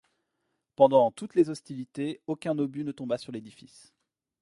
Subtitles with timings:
[0.75, 3.93] Pendant toutes les hostilités, aucun obus ne tomba sur l'édifice.